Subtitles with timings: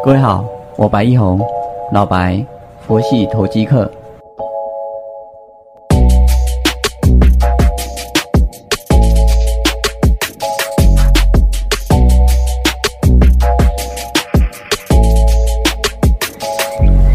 [0.00, 0.44] 各位好，
[0.76, 1.40] 我白一红，
[1.92, 2.44] 老白，
[2.86, 3.90] 佛系投机客。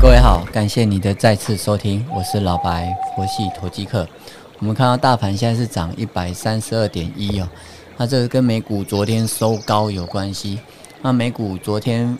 [0.02, 4.07] 各位好，感谢你的再次收听，我是老白，佛系投机客。
[4.59, 7.48] 我们看到大盘现在是涨一百三十二点一哦，
[7.98, 10.59] 那这个跟美股昨天收高有关系。
[11.00, 12.18] 那美股昨天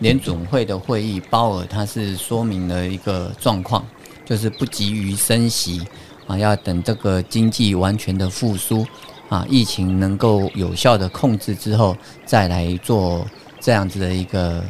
[0.00, 3.84] 联准会的会议，鲍尔他是说明了一个状况，
[4.24, 5.86] 就是不急于升息
[6.26, 8.84] 啊，要等这个经济完全的复苏
[9.28, 13.26] 啊，疫情能够有效的控制之后，再来做
[13.60, 14.64] 这样子的一个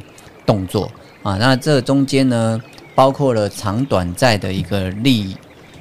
[0.45, 0.91] 动作
[1.23, 1.37] 啊。
[1.37, 2.61] 那这中间呢，
[2.95, 5.37] 包括了长短债的一个利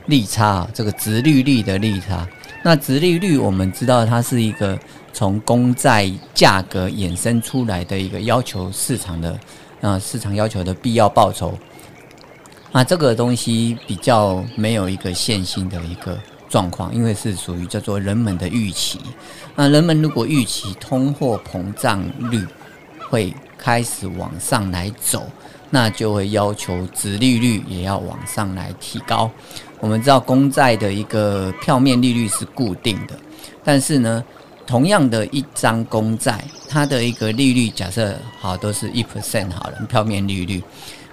[0.05, 2.27] 利差，这个直利率的利差。
[2.63, 4.79] 那直利率我们知道它是一个。
[5.11, 9.37] 从公债价格衍生出来的一个要求市场的，
[9.81, 11.57] 啊市场要求的必要报酬，
[12.71, 18.99] 啊这个东西比较没有一个线性的一个状况，因为是属于叫做人们的预期。
[19.55, 22.01] 那人们如果预期通货膨胀
[22.31, 22.45] 率
[23.09, 25.27] 会开始往上来走，
[25.69, 29.29] 那就会要求殖利率也要往上来提高。
[29.79, 33.19] 我们知道公债的一个票面利率是固定的，
[33.63, 34.23] 但是呢。
[34.69, 40.61] 同样的一张公债，它的一个利率假设好都是一 percent 好了，票面利率。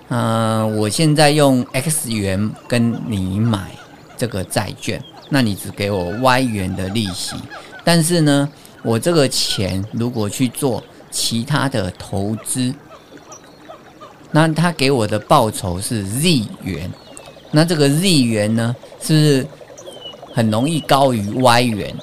[0.08, 3.70] 嗯，我现在用 x 元跟你买
[4.14, 7.34] 这个债券，那你只给我 y 元的利息。
[7.82, 8.46] 但是呢，
[8.82, 12.74] 我这个钱如果去做其他的投资，
[14.32, 16.92] 那他给我的报酬是 z 元。
[17.52, 19.46] 那这个 z 元呢，是不是
[20.34, 21.96] 很容易高于 y 元？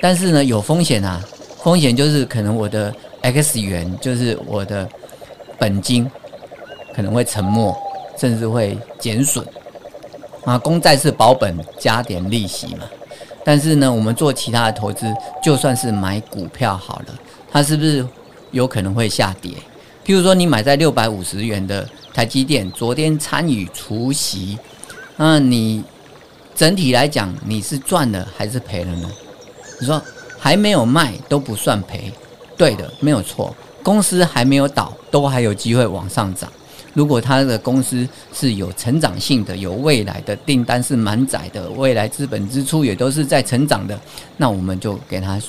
[0.00, 1.22] 但是呢，有风险啊！
[1.62, 4.88] 风险就是可能我的 x 元，就是我的
[5.58, 6.10] 本金
[6.94, 7.76] 可能会沉没，
[8.16, 9.46] 甚至会减损
[10.44, 10.56] 啊。
[10.56, 12.84] 公债是保本加点利息嘛。
[13.44, 15.06] 但是呢，我们做其他的投资，
[15.42, 17.14] 就算是买股票好了，
[17.50, 18.06] 它是不是
[18.52, 19.52] 有可能会下跌？
[20.04, 24.58] 譬如说，你买在六百五十元的台积电，昨天参与除息，
[25.16, 25.84] 那你
[26.54, 29.10] 整体来讲，你是赚了还是赔了呢？
[29.80, 30.00] 你说
[30.38, 32.12] 还没有卖都不算赔，
[32.56, 33.54] 对的，没有错。
[33.82, 36.50] 公司还没有倒，都还有机会往上涨。
[36.92, 43.98] 如果他的公司是有成长性的，有未来的订单是满载的，未来资本支出也都是在成长的，
[44.36, 45.40] 那我们就给他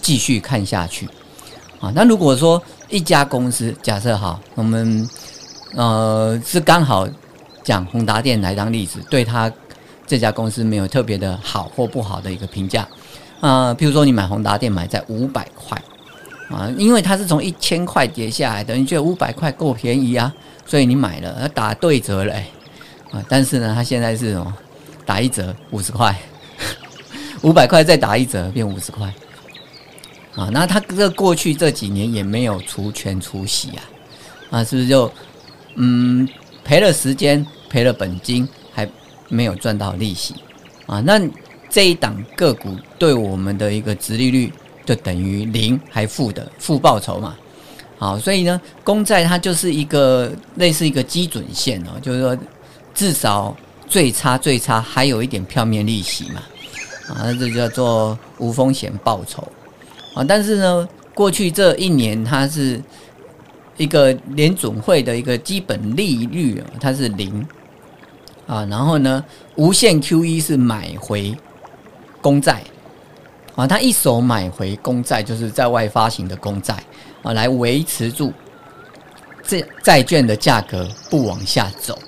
[0.00, 1.08] 继续看下去。
[1.78, 5.08] 啊，那如果说一家公司，假设哈，我们
[5.76, 7.08] 呃是刚好
[7.62, 9.52] 讲宏达电来当例子，对他
[10.06, 12.88] 这家公司没有特别的好或不好的一个评价。
[13.40, 15.82] 啊，譬如说你买宏达电买在五百块，
[16.50, 20.30] 啊，因为它是从一千块跌下来等于觉得五百块够便宜啊，
[20.66, 22.44] 所以你买了，打对折嘞，
[23.10, 24.54] 啊，但是呢，它现在是什么？
[25.06, 26.14] 打一折五十块，
[27.40, 29.06] 五百块再打一折变五十块，
[30.34, 33.82] 啊，那它这过去这几年也没有除权除息啊，
[34.50, 35.10] 啊，是不是就
[35.76, 36.28] 嗯
[36.62, 38.86] 赔了时间赔了本金，还
[39.28, 40.34] 没有赚到利息
[40.84, 41.00] 啊？
[41.00, 41.18] 那。
[41.70, 44.52] 这一档个股对我们的一个殖利率
[44.84, 47.36] 就等于零还负的负报酬嘛，
[47.96, 52.36] 好，所以呢，公债它就是一个类似一个基准线哦，就是说
[52.92, 56.42] 至少最差最差还有一点票面利息嘛，
[57.14, 59.46] 啊，这叫做无风险报酬
[60.14, 60.24] 啊。
[60.24, 62.82] 但是呢，过去这一年它是
[63.76, 67.46] 一个联总会的一个基本利率，它是零
[68.48, 71.32] 啊，然后呢，无限 QE 是买回。
[72.20, 72.62] 公债
[73.56, 76.74] 啊，他一手买回公债，就是在外发行的公债
[77.22, 78.32] 啊，来维持住
[79.42, 81.98] 这债券的价格不往下走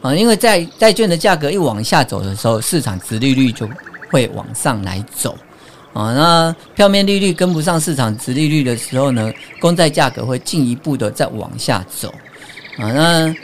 [0.00, 3.68] 啊，因为在债券的价格一往下走的时候，市场值利率就
[4.10, 5.36] 会往上来走
[5.92, 6.14] 啊。
[6.14, 12.12] 那票面利率跟不上市场值利率的时候呢，公债价格会进一步的再往下走
[12.78, 12.90] 啊。
[12.92, 13.34] 那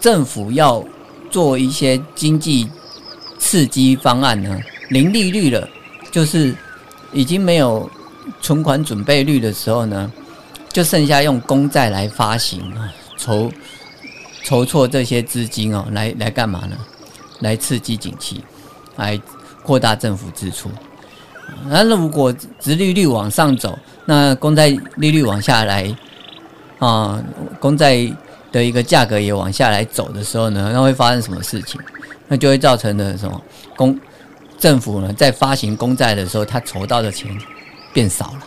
[0.00, 0.84] 政府要
[1.30, 2.68] 做一些经济。
[3.54, 4.60] 刺激方案呢？
[4.88, 5.68] 零利率了，
[6.10, 6.52] 就是
[7.12, 7.88] 已经没有
[8.40, 10.10] 存款准备率的时候呢，
[10.72, 13.48] 就剩下用公债来发行啊，筹
[14.42, 16.76] 筹措这些资金哦，来来干嘛呢？
[17.38, 18.42] 来刺激景气，
[18.96, 19.16] 来
[19.62, 20.68] 扩大政府支出。
[21.68, 25.96] 那如果殖利率往上走，那公债利率往下来
[26.80, 27.22] 啊，
[27.60, 28.12] 公债
[28.50, 31.80] 的一个价格也往下来走的时候呢，那会发生什么事情？
[32.28, 33.42] 那就会造成的什么？
[33.76, 33.98] 公
[34.58, 37.30] 政府呢，在发行公债的时候，他筹到的钱
[37.92, 38.46] 变少了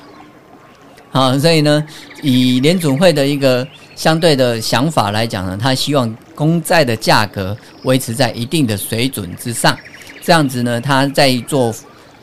[1.12, 1.86] 啊，所以呢，
[2.22, 9.78] 以联总会的一个相对的想法来讲呢，他希望公债的价格维持在一定的水准之上，
[10.22, 11.74] 这样子呢，他在做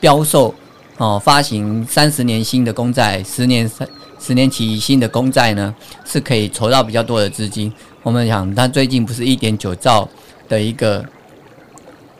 [0.00, 0.54] 标售
[0.98, 3.88] 哦，发行三十年新的公债，十年三
[4.20, 5.74] 十年期新的公债呢，
[6.04, 7.72] 是可以筹到比较多的资金。
[8.02, 10.08] 我们讲，他最近不是一点九兆
[10.48, 11.04] 的一个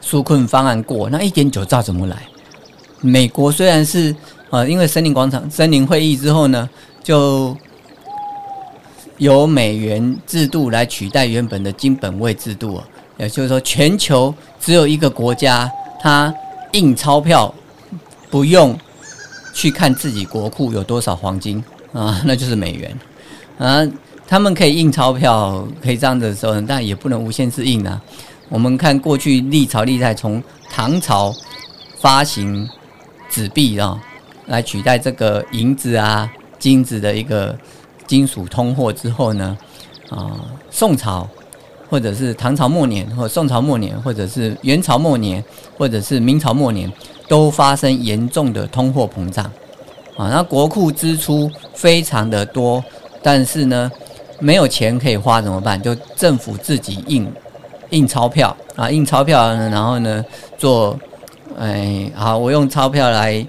[0.05, 2.17] 纾困方案过，那一点九兆怎么来？
[3.01, 4.15] 美国虽然是
[4.51, 6.69] 呃，因为森林广场、森林会议之后呢，
[7.03, 7.57] 就
[9.19, 12.81] 由美元制度来取代原本的金本位制度，
[13.17, 15.71] 也就是说，全球只有一个国家，
[16.01, 16.33] 它
[16.73, 17.53] 印钞票
[18.31, 18.79] 不用
[19.53, 21.63] 去看自己国库有多少黄金
[21.93, 22.99] 啊，那就是美元
[23.59, 23.87] 啊。
[24.27, 28.01] 他们可以印钞票，可以这样的时候，但也不能无限制印啊。
[28.55, 30.41] 我们看过去历朝历代，从
[30.71, 31.35] 唐朝
[31.99, 32.69] 发行
[33.29, 34.01] 纸币啊，
[34.47, 37.59] 来取代这个银子啊、金子的一个
[38.07, 39.59] 金属通货之后呢，
[40.09, 40.39] 啊，
[40.71, 41.29] 宋朝
[41.91, 45.43] 或者是唐朝末年，或宋朝末年，或者是元朝末年，
[45.77, 46.89] 或者是明朝末年，
[47.27, 49.45] 都发生严重的通货膨胀
[50.17, 50.29] 啊。
[50.31, 52.85] 那国库支出非常的多，
[53.21, 53.91] 但是呢。
[54.41, 55.81] 没有钱可以花怎么办？
[55.81, 57.27] 就政府自己印
[57.95, 60.25] 印钞票啊，印钞票呢，然后呢
[60.59, 60.99] 做，
[61.57, 63.47] 哎，好，我用钞票来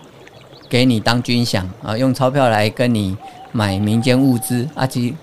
[0.70, 3.18] 给你当军饷啊，用钞票来跟你
[3.52, 4.86] 买民间物资啊。
[4.86, 5.16] 吉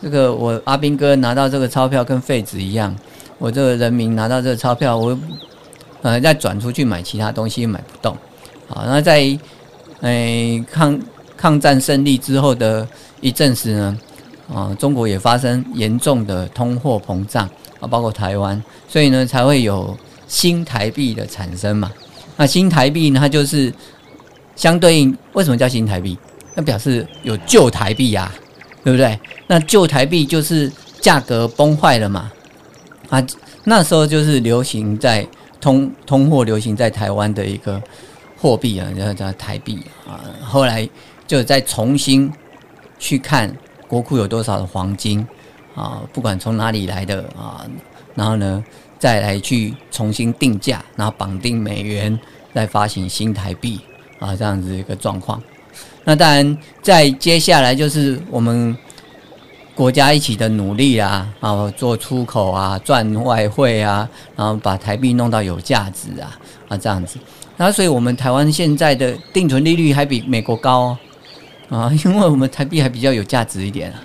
[0.00, 2.96] 这个我阿兵哥拿到这个钞票跟废纸一样，
[3.36, 5.18] 我这个人民拿到这个钞票，我
[6.00, 8.16] 呃再转出去买其他东西买不动。
[8.66, 9.38] 好，那在
[10.00, 10.98] 哎抗
[11.36, 12.88] 抗战胜利之后的
[13.20, 13.98] 一阵子呢？
[14.54, 17.46] 啊，中国也发生严重的通货膨胀
[17.80, 19.96] 啊，包括台湾，所以呢才会有
[20.26, 21.92] 新台币的产生嘛。
[22.36, 23.72] 那新台币呢，它就是
[24.56, 26.16] 相对应，为什么叫新台币？
[26.54, 28.32] 那表示有旧台币呀，
[28.82, 29.18] 对不对？
[29.46, 30.70] 那旧台币就是
[31.00, 32.30] 价格崩坏了嘛。
[33.08, 33.24] 啊，
[33.64, 35.26] 那时候就是流行在
[35.60, 37.82] 通通货流行在台湾的一个
[38.36, 40.20] 货币啊，叫叫台币啊。
[40.42, 40.88] 后来
[41.26, 42.32] 就再重新
[42.98, 43.54] 去看。
[43.88, 45.26] 国库有多少的黄金
[45.78, 46.02] 啊？
[46.12, 47.64] 不管从哪里来的啊，
[48.14, 48.64] 然后呢，
[48.98, 52.18] 再来去重新定价，然后绑定美元，
[52.52, 53.80] 再发行新台币
[54.18, 55.40] 啊，这样子一个状况。
[56.04, 58.76] 那当然，在接下来就是我们
[59.74, 66.36] 国家一起的努力啊，啊，做出口啊，赚外汇啊，然后把台币弄到有价值啊，
[66.68, 67.18] 啊，这样子。
[67.56, 70.96] 那所以我们台湾现在的定存利率还比美国高。
[71.68, 74.00] 啊，因为我们台币还比较有价值一点啊，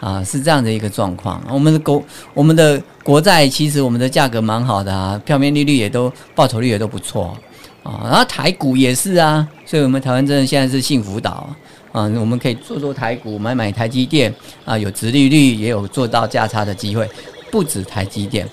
[0.00, 1.42] 啊，是这样的一个状况。
[1.50, 2.02] 我们的国
[2.32, 7.36] 我们的国债其实我们的价格蛮好的啊，票面利率也都报酬率也都不错
[7.82, 8.02] 啊。
[8.04, 11.48] 然后台股也是啊，所以我们台湾真的现在是幸福岛
[11.92, 14.32] 啊，我们可以做做台股，买买台积电
[14.64, 17.08] 啊，有直利率，也有做到价差的机会。
[17.50, 18.48] 不止台积电，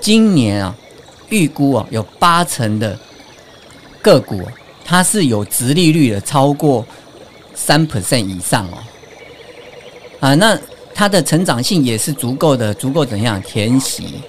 [0.00, 0.74] 今年啊，
[1.28, 2.98] 预估啊有八成的
[4.00, 4.40] 个股
[4.84, 6.84] 它是有直利率的，超过。
[7.56, 8.78] 三 percent 以上哦，
[10.24, 10.58] 啊，那
[10.94, 14.22] 它的成长性也是足够的，足够怎样填息？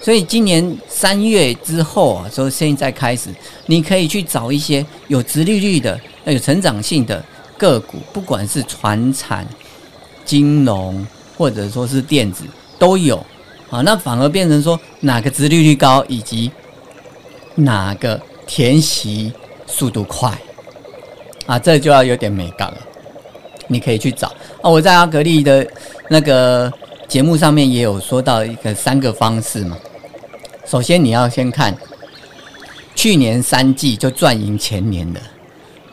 [0.00, 3.28] 所以今年三月之后啊，从现在开始，
[3.66, 7.22] 你可以去找一些有直利率的、有成长性的
[7.58, 9.46] 个股，不管是船产、
[10.24, 11.06] 金融
[11.36, 12.44] 或者说是电子
[12.78, 13.18] 都有
[13.68, 13.82] 啊。
[13.82, 16.50] 那反而变成说哪个直利率高，以及
[17.56, 19.30] 哪个填息
[19.66, 20.32] 速度快。
[21.44, 22.78] 啊，这就要有点美感了。
[23.68, 24.28] 你可以去找
[24.62, 25.66] 啊，我在阿格力的
[26.08, 26.72] 那个
[27.08, 29.76] 节目上面也有说到一个三个方式嘛。
[30.66, 31.76] 首先你要先看
[32.94, 35.20] 去年三季就赚赢前年的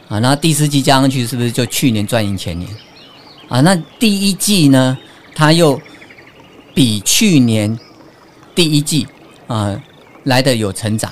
[0.08, 2.70] 啊，那第四季加上去是不是就去年赚赢前年
[3.50, 3.62] 啊？
[3.62, 4.98] 那第一季呢，
[5.36, 5.80] 它又
[6.74, 7.78] 比去年
[8.54, 9.08] 第一季
[9.48, 9.80] 啊
[10.24, 11.12] 来的有成长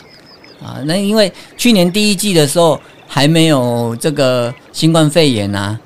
[0.61, 0.77] 啊？
[0.85, 2.79] 那因为去年第一季的时候。
[3.11, 5.79] 还没有这个新冠肺炎啊，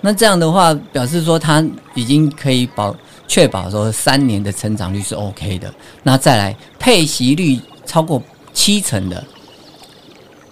[0.00, 1.64] 那这样的话表示说它
[1.94, 2.94] 已经可以保
[3.26, 5.72] 确保说三年的成长率是 OK 的。
[6.02, 9.24] 那再来配息率超过七成的，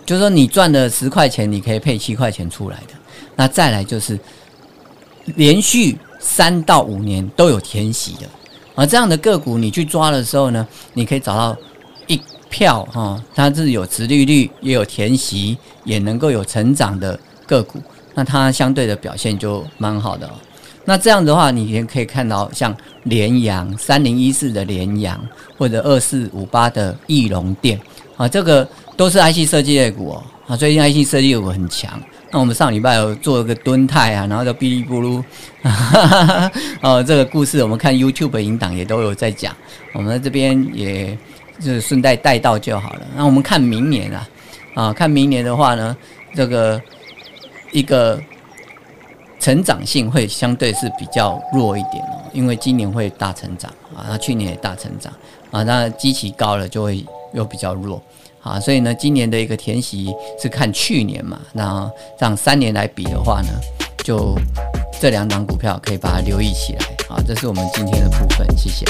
[0.04, 2.94] 就是说你赚了十块钱，你可以配七块钱出来的。
[3.36, 4.18] 那再来就是
[5.36, 8.26] 连续三到五年都有填息的，
[8.74, 11.56] 而这样的个股你去抓的时候呢，你可以找到
[12.06, 12.20] 一。
[12.48, 17.82] 票哈，它是有直利率，也有填息，也能够有成长的个股，
[18.16, 20.28] 那它相对的表现就蛮好的。
[20.84, 25.20] 那这样的话，你也可以看到像联阳三零一四的联阳，
[25.58, 27.78] 或者二四五八的翼龙店
[28.16, 32.00] 啊，这个都是 IC 设计类股哦，啊，最近 IC 设计类股很强。
[32.30, 35.22] 那我们上礼拜有做一个蹲泰啊，然后就哔哩咕噜，
[36.82, 39.54] 哦，这个故事我们看 YouTube 引导也都有在讲，
[39.92, 41.18] 我们这边也
[41.60, 43.00] 就是顺带带到就好了。
[43.16, 44.28] 那我们看明年啊，
[44.74, 45.96] 啊，看明年的话呢，
[46.34, 46.80] 这个
[47.72, 48.20] 一个
[49.38, 55.12] 成长性会相对是比较弱一点哦，因为今年会大成长啊，那去年也大成长
[55.50, 58.02] 啊，那基期高了就会又比较弱。
[58.42, 63.48] 啊，所以呢，今年的一个填息是看去年嘛，那这样三年来比的话呢，
[64.04, 64.36] 就
[65.00, 66.86] 这两档股票可以把它留意起来。
[67.08, 68.86] 啊，这是我们今天的部分，谢谢。